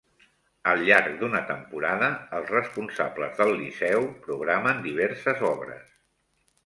[0.69, 5.85] Al llarg d'una temporada, els responsables del Liceu programen diverses obres.